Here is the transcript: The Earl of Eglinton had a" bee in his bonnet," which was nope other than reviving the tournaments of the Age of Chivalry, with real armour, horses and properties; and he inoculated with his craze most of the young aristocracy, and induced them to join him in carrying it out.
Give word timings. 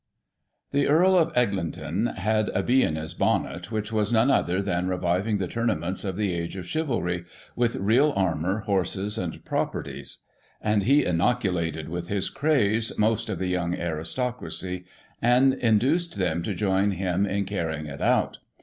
The 0.71 0.87
Earl 0.87 1.15
of 1.15 1.31
Eglinton 1.37 2.07
had 2.07 2.49
a" 2.55 2.63
bee 2.63 2.81
in 2.81 2.95
his 2.95 3.13
bonnet," 3.13 3.71
which 3.71 3.91
was 3.91 4.11
nope 4.11 4.31
other 4.31 4.59
than 4.59 4.87
reviving 4.87 5.37
the 5.37 5.47
tournaments 5.47 6.03
of 6.03 6.15
the 6.15 6.33
Age 6.33 6.55
of 6.55 6.65
Chivalry, 6.65 7.23
with 7.55 7.75
real 7.75 8.11
armour, 8.15 8.61
horses 8.61 9.19
and 9.19 9.45
properties; 9.45 10.17
and 10.59 10.81
he 10.81 11.05
inoculated 11.05 11.87
with 11.87 12.07
his 12.07 12.31
craze 12.31 12.97
most 12.97 13.29
of 13.29 13.37
the 13.37 13.49
young 13.49 13.75
aristocracy, 13.79 14.85
and 15.21 15.53
induced 15.53 16.17
them 16.17 16.41
to 16.41 16.55
join 16.55 16.93
him 16.93 17.27
in 17.27 17.45
carrying 17.45 17.85
it 17.85 18.01
out. 18.01 18.39